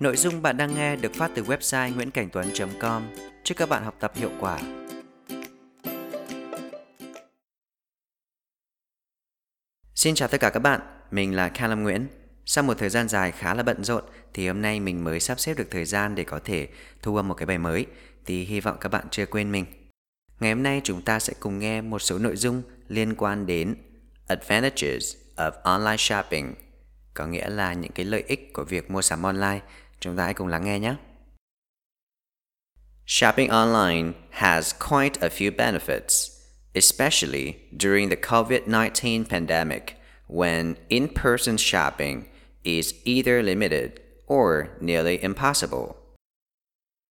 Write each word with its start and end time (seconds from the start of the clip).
Nội 0.00 0.16
dung 0.16 0.42
bạn 0.42 0.56
đang 0.56 0.74
nghe 0.74 0.96
được 0.96 1.14
phát 1.14 1.30
từ 1.34 1.42
website 1.42 1.94
nguyễn.cảnh.tuấn.com. 1.94 3.02
Chúc 3.44 3.58
các 3.58 3.68
bạn 3.68 3.84
học 3.84 3.94
tập 4.00 4.12
hiệu 4.14 4.30
quả. 4.40 4.60
Xin 9.94 10.14
chào 10.14 10.28
tất 10.28 10.40
cả 10.40 10.50
các 10.50 10.60
bạn, 10.60 10.80
mình 11.10 11.36
là 11.36 11.48
Callum 11.48 11.82
Nguyễn. 11.82 12.06
Sau 12.44 12.64
một 12.64 12.78
thời 12.78 12.88
gian 12.88 13.08
dài 13.08 13.32
khá 13.32 13.54
là 13.54 13.62
bận 13.62 13.84
rộn 13.84 14.04
thì 14.34 14.48
hôm 14.48 14.62
nay 14.62 14.80
mình 14.80 15.04
mới 15.04 15.20
sắp 15.20 15.40
xếp 15.40 15.54
được 15.54 15.66
thời 15.70 15.84
gian 15.84 16.14
để 16.14 16.24
có 16.24 16.40
thể 16.44 16.68
thu 17.02 17.16
âm 17.16 17.28
một 17.28 17.34
cái 17.34 17.46
bài 17.46 17.58
mới 17.58 17.86
thì 18.26 18.44
hy 18.44 18.60
vọng 18.60 18.76
các 18.80 18.88
bạn 18.88 19.04
chưa 19.10 19.26
quên 19.26 19.52
mình. 19.52 19.64
Ngày 20.40 20.52
hôm 20.52 20.62
nay 20.62 20.80
chúng 20.84 21.02
ta 21.02 21.18
sẽ 21.18 21.32
cùng 21.40 21.58
nghe 21.58 21.80
một 21.80 21.98
số 21.98 22.18
nội 22.18 22.36
dung 22.36 22.62
liên 22.88 23.14
quan 23.14 23.46
đến 23.46 23.74
Advantages 24.28 25.16
of 25.36 25.50
Online 25.62 25.96
Shopping, 25.98 26.54
có 27.14 27.26
nghĩa 27.26 27.48
là 27.48 27.72
những 27.72 27.92
cái 27.92 28.06
lợi 28.06 28.24
ích 28.26 28.52
của 28.52 28.64
việc 28.64 28.90
mua 28.90 29.02
sắm 29.02 29.22
online. 29.22 29.60
Chúng 30.00 30.16
ta 30.16 30.24
hãy 30.24 30.34
cùng 30.34 30.48
lắng 30.48 30.64
nghe 30.64 30.78
nhé. 30.78 30.94
Shopping 33.06 33.50
online 33.50 34.12
has 34.30 34.74
quite 34.78 35.22
a 35.22 35.30
few 35.30 35.50
benefits, 35.50 36.30
especially 36.74 37.54
during 37.76 38.08
the 38.08 38.16
COVID 38.16 38.66
19 38.66 39.24
pandemic 39.24 39.96
when 40.28 40.76
in 40.88 41.08
person 41.08 41.56
shopping 41.56 42.26
is 42.64 42.94
either 43.04 43.42
limited 43.42 44.00
or 44.26 44.76
nearly 44.80 45.22
impossible. 45.22 45.96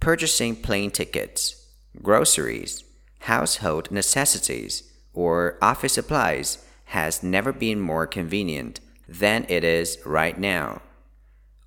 Purchasing 0.00 0.56
plane 0.56 0.90
tickets, 0.90 1.54
groceries, 2.02 2.84
household 3.20 3.90
necessities, 3.90 4.82
or 5.12 5.58
office 5.60 5.92
supplies 5.92 6.58
has 6.86 7.22
never 7.22 7.52
been 7.52 7.78
more 7.78 8.06
convenient 8.06 8.80
than 9.06 9.44
it 9.48 9.62
is 9.62 9.98
right 10.04 10.38
now. 10.38 10.80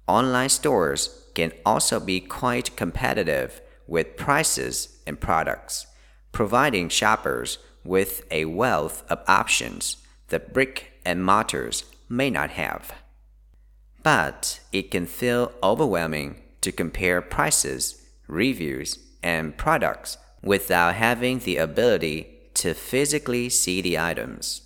Online 0.08 0.50
stores 0.50 1.27
can 1.34 1.52
also 1.66 2.00
be 2.00 2.20
quite 2.20 2.76
competitive 2.76 3.62
with 3.88 4.18
prices 4.18 4.99
and 5.07 5.20
products, 5.20 5.88
providing 6.32 6.90
shoppers 6.90 7.57
with 7.84 8.26
a 8.32 8.46
wealth 8.46 9.04
of 9.10 9.20
options 9.27 9.98
that 10.29 10.54
brick 10.54 10.94
and 11.05 11.24
mortars 11.24 11.85
may 12.10 12.29
not 12.29 12.52
have. 12.52 12.94
But 14.04 14.60
it 14.71 14.91
can 14.91 15.05
feel 15.05 15.52
overwhelming 15.63 16.41
to 16.62 16.72
compare 16.72 17.22
prices, 17.22 18.01
reviews, 18.27 18.99
and 19.24 19.57
products 19.57 20.18
without 20.44 20.96
having 20.96 21.40
the 21.40 21.57
ability 21.57 22.27
to 22.54 22.74
physically 22.74 23.49
see 23.49 23.82
the 23.82 23.98
items. 23.98 24.62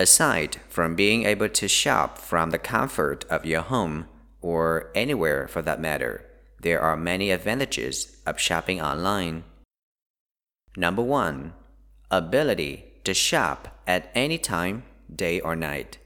Aside 0.00 0.56
from 0.70 0.94
being 0.94 1.26
able 1.26 1.50
to 1.50 1.68
shop 1.68 2.16
from 2.16 2.52
the 2.52 2.58
comfort 2.58 3.26
of 3.28 3.44
your 3.44 3.60
home 3.60 4.06
or 4.40 4.90
anywhere 4.94 5.46
for 5.46 5.60
that 5.60 5.78
matter, 5.78 6.24
there 6.58 6.80
are 6.80 6.96
many 6.96 7.30
advantages 7.30 8.16
of 8.24 8.40
shopping 8.40 8.80
online. 8.80 9.44
Number 10.74 11.02
one, 11.02 11.52
ability 12.10 12.94
to 13.04 13.12
shop 13.12 13.82
at 13.86 14.10
any 14.14 14.38
time, 14.38 14.84
day 15.14 15.38
or 15.38 15.54
night. 15.54 15.98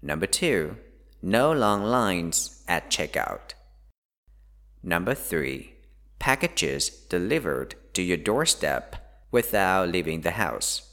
Number 0.00 0.26
two, 0.26 0.76
no 1.20 1.50
long 1.50 1.82
lines 1.82 2.62
at 2.68 2.88
checkout. 2.88 3.54
Number 4.80 5.14
three, 5.14 5.74
packages 6.20 6.88
delivered 6.88 7.74
to 7.94 8.02
your 8.02 8.16
doorstep 8.16 8.94
without 9.32 9.88
leaving 9.88 10.20
the 10.20 10.38
house. 10.42 10.91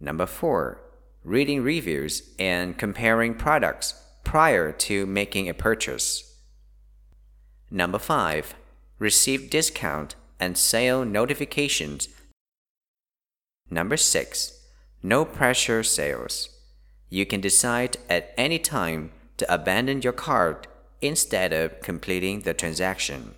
Number 0.00 0.26
four, 0.26 0.80
reading 1.24 1.62
reviews 1.62 2.34
and 2.38 2.78
comparing 2.78 3.34
products 3.34 3.94
prior 4.24 4.72
to 4.72 5.06
making 5.06 5.48
a 5.48 5.54
purchase. 5.54 6.36
Number 7.70 7.98
five, 7.98 8.54
receive 8.98 9.50
discount 9.50 10.14
and 10.40 10.56
sale 10.56 11.04
notifications. 11.04 12.08
Number 13.70 13.96
six, 13.96 14.64
no 15.02 15.24
pressure 15.24 15.82
sales. 15.82 16.48
You 17.10 17.26
can 17.26 17.40
decide 17.40 17.96
at 18.08 18.32
any 18.36 18.58
time 18.58 19.12
to 19.38 19.52
abandon 19.52 20.02
your 20.02 20.12
cart 20.12 20.66
instead 21.00 21.52
of 21.52 21.80
completing 21.80 22.42
the 22.42 22.54
transaction. 22.54 23.34